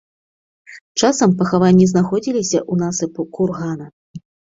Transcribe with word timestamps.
Часам 1.01 1.35
пахаванні 1.41 1.85
знаходзіліся 1.91 2.59
ў 2.61 2.73
насыпу 2.85 3.21
кургана. 3.37 3.85